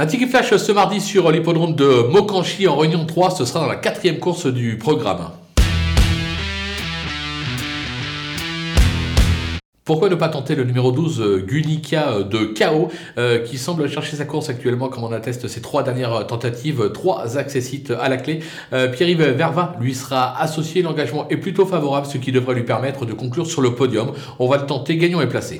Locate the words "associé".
20.40-20.82